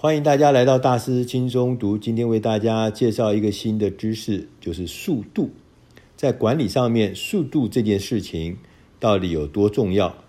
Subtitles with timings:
[0.00, 1.98] 欢迎大家来到大师轻松读。
[1.98, 5.50] 今天为大家介绍一个新的知识，就是速度。
[6.16, 8.58] 在管理上面，速度这件事情
[9.00, 10.22] 到底有多重要？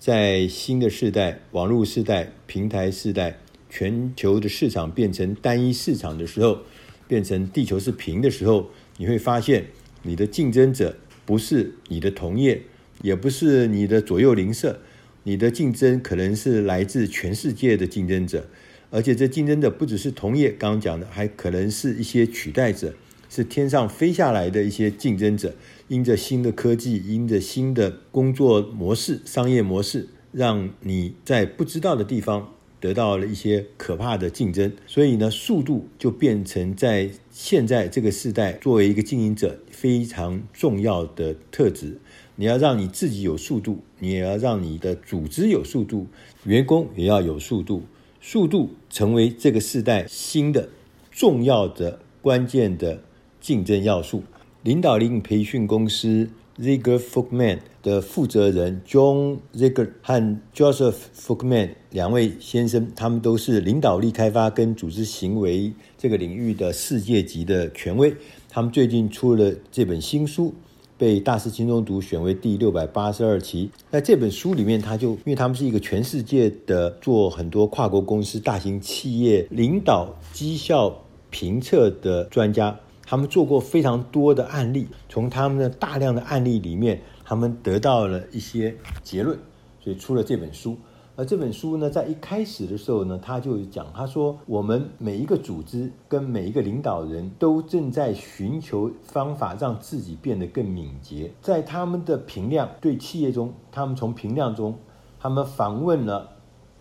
[0.00, 3.38] 在新的世代、网络世代、平台世代，
[3.70, 6.62] 全球的市场变成单一市场的时候，
[7.06, 9.66] 变成地球是平的时候，你会发现
[10.02, 12.62] 你的竞争者不是你的同业，
[13.02, 14.80] 也不是你的左右邻舍，
[15.22, 18.48] 你的竞争可能是来自全世界的竞争者。
[18.94, 22.94] 而且这竞争的不只是同业，刚刚讲的，还可能是一些取代者，
[23.28, 25.56] 是天上飞下来的一些竞争者。
[25.88, 34.72] 因着新的科技，因着新的工作模式、商业模式，让你在不知道的地方得到了一些可怕的竞争。
[34.86, 41.98] 所以呢，速度就变成在现在这个时代，作为一个经营者非常重要的特质。
[42.36, 46.06] 你要让你自己有速度，你也要让你的组织有速度，
[46.44, 47.82] 员工也要有速度。
[48.26, 50.70] 速度成为这个时代新的
[51.10, 53.02] 重要的关键的
[53.38, 54.22] 竞争要素。
[54.62, 68.16] 领导力培训公司 Zigler Folkman 的负责人 John Zigler 和 Joseph Folkman 两位先生，他们都是领导力开发跟组织行为这个领域的世界级的权威。
[68.48, 70.54] 他们最近出了这本新书。
[70.96, 73.70] 被大师轻松读选为第六百八十二期。
[73.90, 80.96] 在这本书里面，他就因为他们是一个全世界的做很多跨国公司、大型企业领导绩效
[81.30, 89.38] 评测的专家，他们做过非常多的案例，从他们的大量的案例里面，他们得到了一些结论，
[89.80, 90.76] 所以出了这本书。
[91.16, 101.30] 而这本书呢，在一开始的时候呢，他就讲，他说，我们每一个组织跟每一个领导人都正在寻求方法，让自己变得更敏捷。
[101.40, 104.76] 在他们的评量对企业中，他们从评量中，
[105.20, 106.30] 他们访问了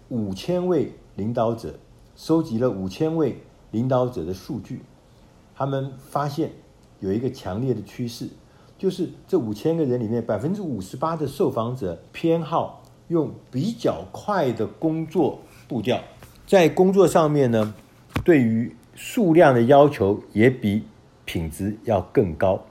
[0.10, 1.76] 五千位领导者，
[2.16, 3.38] 收集了五千位
[3.70, 4.82] 领导者的数据，
[5.56, 6.54] 他们发现
[7.00, 8.30] 有一个强烈的趋势，
[8.80, 12.80] 就是这五千个人里面，百分之五十八的受访者偏好。
[13.08, 16.02] 用比较快的工作步调，
[16.48, 17.74] 在工作上面呢，
[18.24, 20.84] 对于数量的要求也比
[21.26, 22.64] 品质要更高。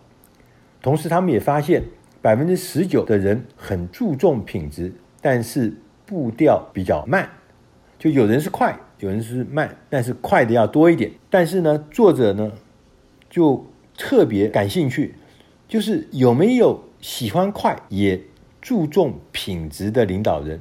[0.80, 1.82] 同时，他们也发现
[2.20, 5.74] 百分之十九的人很注重品质，但是
[6.06, 7.28] 步调比较慢。
[7.98, 11.12] 就有人是快，有人是慢，但是快的要多一点。
[11.30, 12.50] 但是呢，作者呢
[13.30, 13.64] 就
[13.96, 15.14] 特别感兴趣，
[15.68, 18.20] 就是有没有喜欢快也。
[18.62, 20.60] 注重品质的领导人，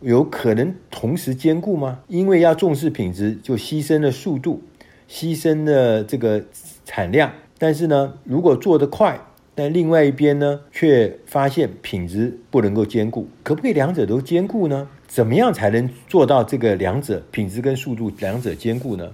[0.00, 2.00] 有可能同时兼顾吗？
[2.08, 4.60] 因为要重视品质，就牺牲了速度，
[5.08, 6.44] 牺牲了这个
[6.84, 7.32] 产量。
[7.58, 9.20] 但是呢，如果做得快，
[9.54, 14.88] 但另外一边呢，却发现品质不能够兼顾，可不可以两者都兼顾呢？
[15.06, 19.12] 怎么样才能做到这个两者品质跟速度两者兼顾呢？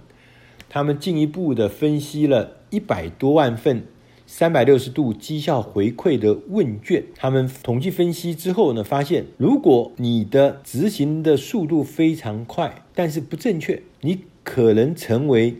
[0.71, 3.83] 他们进一步的分析了一百多万份。
[4.31, 15.57] 三百六十度绩效回馈的问卷，他们统计分析之后呢，发现如果你的执行的速度非常快，但是不正确，你可能成为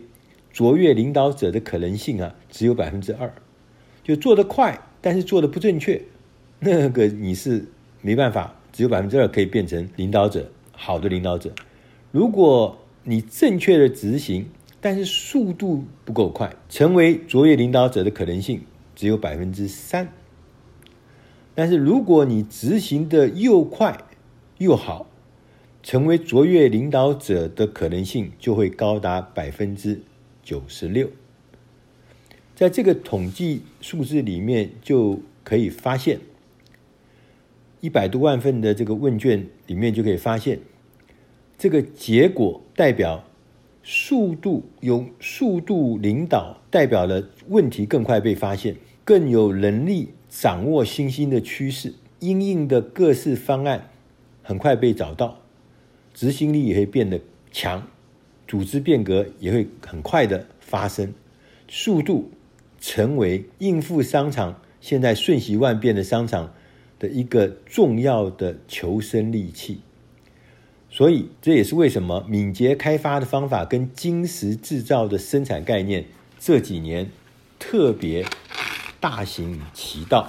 [0.53, 3.33] 卓越领导者的可能性啊，只有百分之二。
[4.03, 6.03] 就做得快，但是做得不正确，
[6.59, 7.65] 那个你是
[8.03, 11.51] 没办法，只有百分之二可以变成领导者，好的领导者。
[12.11, 14.45] 如果你正确的执行，
[14.81, 18.61] 但是速度不够快，成为卓越领导者的可能性
[18.95, 20.13] 只有百分之三。
[21.53, 24.05] 但是如果你执行的又快
[24.57, 25.07] 又好，
[25.83, 30.01] 成为卓越领导者的可能性就会高达百分之
[30.41, 31.09] 九十六。
[32.55, 36.21] 在这个统计数字里面，就可以发现
[37.81, 40.61] 一百多万份的这个问卷里面就可以发现，
[41.57, 43.25] 这个结果代表。
[43.83, 53.89] 速度用速度领导，代表了问题更快被发现，更有能力掌握新兴的趋势，因应的各式方案
[54.43, 55.39] 很快被找到，
[56.13, 57.19] 执行力也会变得
[57.51, 57.87] 强，
[58.47, 61.13] 组织变革也会很快的发生，
[61.67, 62.29] 速度
[62.79, 66.53] 成为应付商场现在瞬息万变的商场
[66.99, 69.79] 的一个重要的求生利器。
[70.99, 76.03] 所以，这也是为什么敏捷开发的方法跟精实制造的生产概念
[76.37, 77.09] 这几年
[77.57, 78.25] 特别
[78.99, 80.27] 大行其道。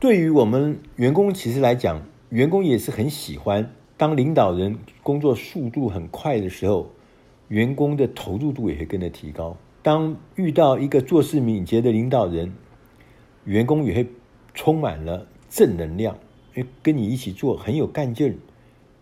[0.00, 2.00] 对于我们员工其实来讲，
[2.30, 6.90] 员工也是很喜欢当领导人工作速度很快的时候，
[7.48, 9.54] 员工的投入度也会跟着提高。
[9.82, 12.54] 当遇到一个做事敏捷的领导人，
[13.44, 14.06] 员工也会
[14.54, 16.16] 充满了正能量，
[16.54, 18.38] 因为跟你一起做很有干劲。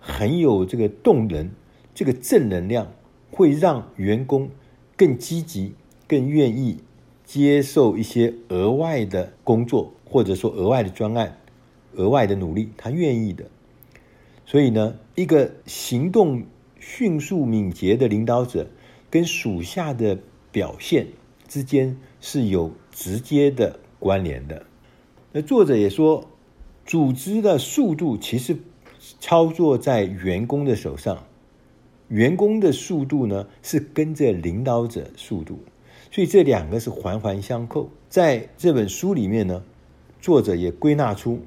[0.07, 1.51] 很有这个动能，
[1.95, 2.93] 这个正能量
[3.31, 4.51] 会让员工
[4.97, 5.73] 更积极、
[6.07, 6.77] 更愿意
[7.25, 11.39] 接受一些额外的工作，或者说额外的专案、
[11.95, 13.47] 额外的努力，他愿意的。
[14.45, 16.45] 所以呢，一个行动
[16.79, 18.69] 迅速敏捷的领导者，
[19.09, 20.19] 跟属下的
[20.53, 21.07] 表现
[21.49, 24.67] 之间是有直接的关联的。
[25.33, 26.29] 那作者也说，
[26.85, 28.59] 组织的速度其实
[29.21, 31.25] 操作在员工的手上。
[32.09, 35.59] 员工的速度呢，是跟着领导者速度，
[36.11, 37.89] 所以这两个是环环相扣。
[38.09, 39.65] 在这本书里面呢，
[40.21, 41.41] 作者也归纳出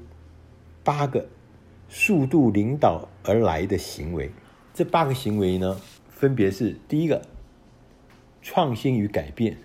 [0.82, 1.26] 八个
[1.88, 4.30] 速度领导而来的行为。
[4.74, 7.22] 这八个行为呢，分别是：第一个，
[8.42, 9.56] 创新与改变。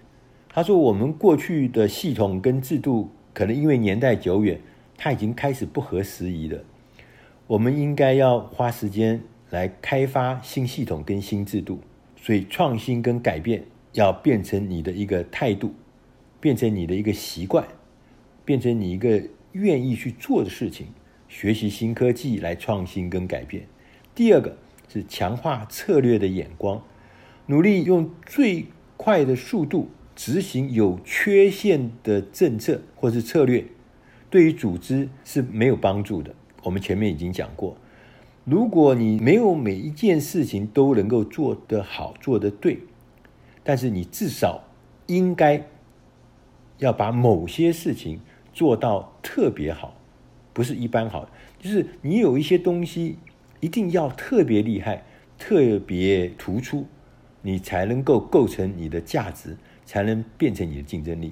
[0.48, 4.62] 他说，我们过去的系统跟制度，可能因为年代久远，
[4.96, 6.64] 它已经开始不合时宜了。
[7.48, 9.22] 我们应该要花时间。
[9.50, 11.80] 来开发新系统跟新制度，
[12.16, 15.76] 所以创新跟改变要变成你的一个态度，
[16.40, 17.64] 变成你的一个习惯，
[18.44, 20.88] 变成你一个愿意去做的事情。
[21.30, 23.68] 学习新科技来创新跟改变。
[24.16, 24.58] 第二个
[24.92, 26.82] 是强化策略的眼光，
[27.46, 28.66] 努力用最
[28.98, 33.64] 快的速度执行有缺陷的政策或是策略，
[34.32, 36.34] 对于组织是没有帮助的。
[36.64, 37.76] 我们前面已经讲过。
[38.46, 42.80] 如果你没有每一件事情都能够做得好、做得对，
[43.64, 44.64] 但是你至少
[45.08, 45.66] 应该
[46.80, 48.20] 要把某些事情
[48.52, 49.96] 做到特别好，
[50.52, 51.30] 不是一般好，
[51.60, 53.18] 就是你有一些东西
[53.62, 55.06] 一定要特别厉害、
[55.38, 56.86] 特别突出，
[57.42, 59.56] 你才能够构成你的价值，
[59.86, 61.32] 才能变成你的竞争力。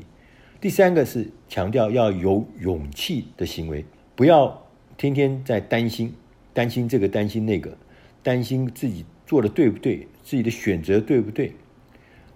[0.61, 3.83] 第三个是强调要有勇气的行为，
[4.15, 4.65] 不要
[5.01, 6.13] 天天在担心。
[6.53, 7.75] 担心这个，担心那个，
[8.21, 11.53] 担心自己做的对不对，自己的选择对不对？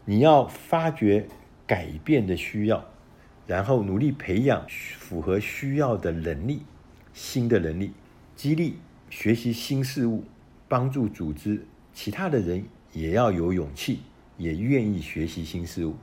[0.06, 1.28] 你要发掘
[1.68, 2.86] 改变的需要，
[3.46, 4.66] 然后努力培养
[4.98, 6.62] 符合需要的能力，
[7.14, 7.92] 新的能力，
[8.38, 8.78] 激励
[9.10, 10.24] 学习新事物，
[10.68, 12.64] 帮助组织其他的人
[12.94, 14.00] 也要有勇气，
[14.38, 15.94] 也愿意学习新事物。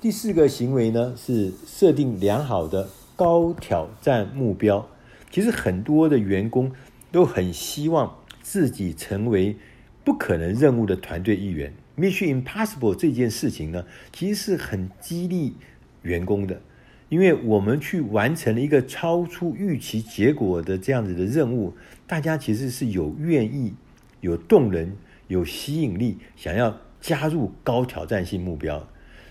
[0.00, 4.88] 第四个行为呢，是设定良好的高挑战目标。
[5.30, 6.72] 其实很多的员工。
[7.10, 9.56] 都很希望自己成为
[10.04, 11.72] 不可能任务的团队一员。
[11.96, 15.54] Mission Impossible 这件事情呢，其实是很激励
[16.02, 16.60] 员工的，
[17.08, 21.72] 因为我们去完成了一个超出预期结果的这样子的任务，
[22.06, 23.72] 大家其实是有愿意、
[24.20, 24.94] 有动能、
[25.28, 28.86] 有吸引力，想要加入高挑战性目标。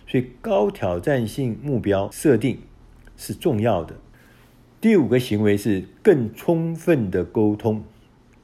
[0.07, 2.57] 所以，高挑战性目标设定
[3.15, 3.95] 是重要的。
[4.79, 7.83] 第五个行为是更充分的沟通。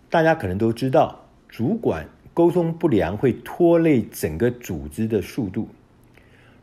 [0.10, 5.68] 大家可能都知道，主管沟通不良会拖累整个组织的速度。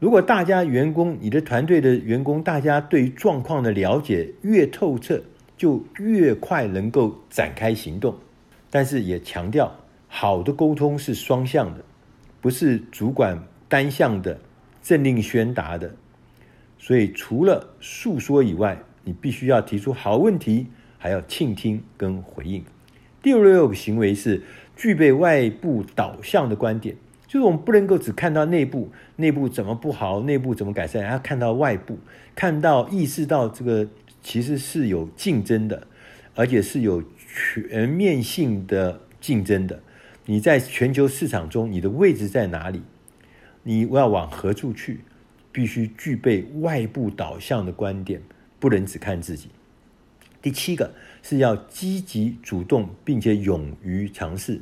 [0.01, 5.23] 如果大家员工、你的团队的员工，大家对于状况的了解越透彻，
[5.57, 8.17] 就越快能够展开行动。
[8.71, 9.73] 但是也强调，
[10.09, 11.85] 好的沟通是双向的，
[12.41, 14.41] 不是主管单向的
[14.83, 15.95] 政令宣达的。
[16.77, 18.77] 所以除了诉说以外，
[19.11, 22.65] 你必须要提出好问题，还要倾听跟回应。
[23.21, 24.41] 第六个行为是
[24.77, 26.95] 具备外部导向的观点，
[27.27, 31.99] 就是我们不能够只看到内部，内部怎么不好，内部怎么改善，还要看到外部，
[32.37, 33.89] 看到意识到这个
[34.23, 35.89] 其实是有竞争的，
[36.37, 39.83] 而且是有全面性的竞争的。
[40.27, 42.81] 你在全球市场中，你的位置在哪里？
[43.65, 45.01] 你要往何处去？
[45.51, 48.23] 必须具备外部导向的观点。
[48.61, 49.49] 不能只看自己。
[50.41, 54.61] 第七个是要积极主动，并且勇于尝试。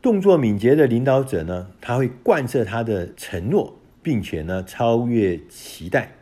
[0.00, 6.12] 动作敏捷的领导者呢，他会贯彻他的承诺，并且呢超越期待。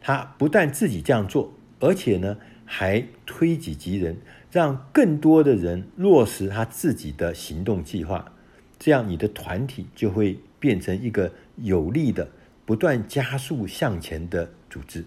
[0.00, 4.16] 他不但自己这样做，而且呢还推己及人，
[4.50, 8.32] 让更多的人落实他自己的行动计划。
[8.78, 12.28] 这样你的团体就会变成一个有力的、
[12.64, 15.04] 不断加速向前的组织。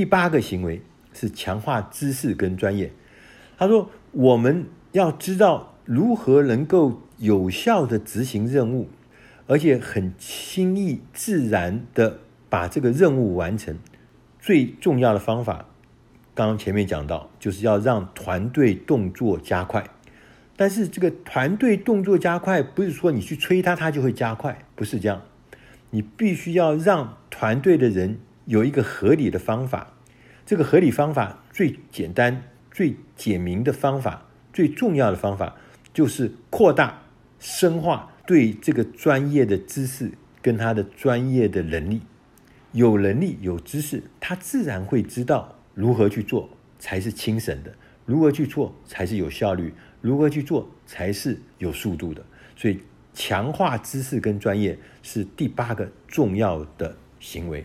[0.00, 0.80] 第八个行为
[1.12, 2.90] 是强化知识跟专业。
[3.58, 8.88] 他说：“我们要知道如何能够有效的执行任务，
[9.46, 13.78] 而且很轻易自然的把这个任务完成。
[14.38, 15.66] 最重要的方法，
[16.34, 19.84] 刚刚前面讲到，就是要让团队动作加快。
[20.56, 25.20] 但是这个团队动作加快，不是说你去催他，他就会加快，不是这样。
[25.90, 28.18] 你必须要让团队的人。”
[28.50, 29.94] 有一个合理的方法，
[30.44, 32.42] 这个合理方法最简单、
[32.72, 35.54] 最简明的方法，最重要的方法
[35.94, 37.00] 就是扩大
[37.38, 40.10] 深化对这个专业的知识
[40.42, 42.02] 跟他的专业的能力。
[42.72, 47.72] 有能力、有知识，他自然会知道如何去做才是轻省的，
[48.04, 52.20] 如何去做才是有效率，如何去做才是有速度的。
[52.56, 52.80] 所以，
[53.14, 57.64] 强化知识跟专业是第八个重要的行为。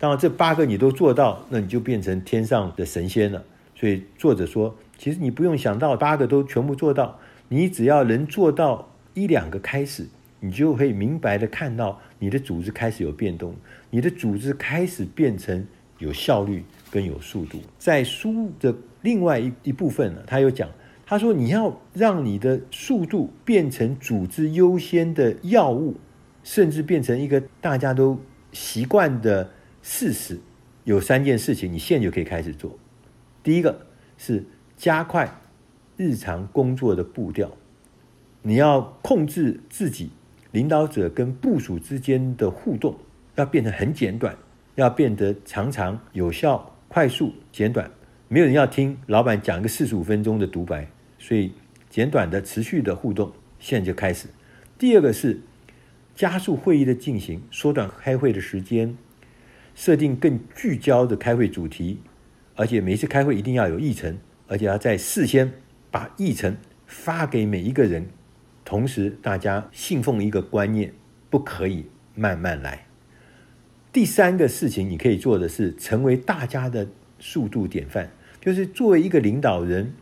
[0.00, 3.44] 当然，这八个你都做到，那你就变成天上的神仙了。
[3.76, 10.08] 所以，作者说，其实你不用想到八个都全部做到，你只要能做到一两个开始。
[10.42, 13.54] 你就会明白的看到你的组织开始有变动，
[13.90, 15.66] 你的组织开始变成
[15.98, 17.58] 有效率跟有速度。
[17.78, 20.66] 在书的另外一一部分呢，他有讲，
[21.04, 25.94] 他说你要让你的速度变成组织优先的药物，
[26.42, 28.18] 甚至变成一个大家都
[28.50, 29.46] 习惯的
[29.82, 30.38] 事实。
[30.84, 32.76] 有三件事情，你现在就可以开始做。
[33.42, 34.44] 第一个是
[34.76, 35.30] 加快
[35.96, 37.50] 日常工作的步调，
[38.42, 40.10] 你要控制自己。
[40.52, 42.98] 领导者跟部属之间的互动
[43.36, 44.36] 要变得很简短，
[44.74, 47.88] 要变得常常有效、快速、简短。
[48.26, 51.52] 没有人要听老板讲一个四十五分钟的独白，所以
[51.88, 54.26] 简短的、持续的互动现在就开始。
[54.76, 55.40] 第二个是
[56.16, 58.96] 加速会议的进行，缩短开会的时间，
[59.74, 62.00] 设定更聚焦的开会主题，
[62.54, 65.52] 而且每次开会一定要有议程，而且要在事先
[65.90, 68.08] 把议程发给每一个人。
[68.64, 70.92] 同时，大家信奉一个观念，
[71.28, 72.86] 不可以慢慢来。
[73.92, 76.86] 第三个事情，你可以做的是成为大家的
[77.18, 78.10] 速度典范，
[78.40, 79.92] 就是作为一个领导人，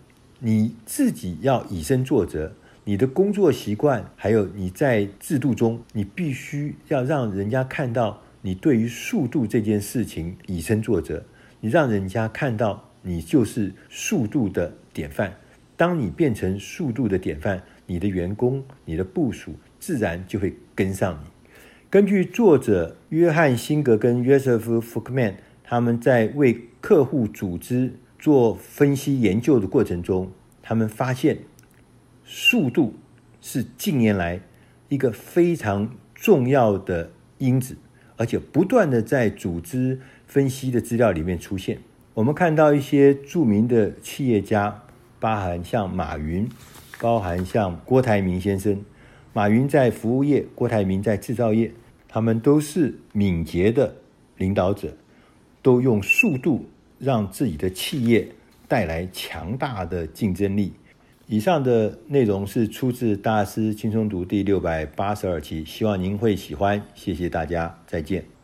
[0.41, 2.53] 你自己要以身作则。
[2.85, 11.25] 你的工作习惯，还有你在制度中，你必须要让人家看到你对于速度这件事情以身作则。
[11.61, 15.37] 你让人家看到你就是速度的典范。
[15.77, 21.29] 当你变成速度的典范，你的员工、你的部署自然就会跟上你。
[21.91, 30.31] 根据作者约翰辛格跟约瑟夫福克曼他们在为客户组织做分析研究的过程中，
[30.63, 31.39] 他们发现
[32.25, 32.95] 速度
[33.41, 34.41] 是近年来
[34.89, 37.77] 一个非常重要的因子，
[38.19, 41.79] 而且不断的在组织分析的资料里面出现。
[42.13, 44.83] 我们看到一些著名的企业家，
[45.19, 46.47] 包含像马云。
[47.01, 48.85] 包含像郭台铭先生，
[49.33, 51.71] 马云在服务业，郭台铭在制造业，
[52.09, 53.95] 他们都是敏捷的
[54.37, 54.93] 领导者，
[55.63, 58.29] 都用速度让自己的企业
[58.67, 60.73] 带来强大的竞争力。
[61.31, 66.83] 以上的内容是出自《大师轻松读》第六百八十二期，希望您会喜欢。
[66.95, 68.38] 谢谢大家，再见。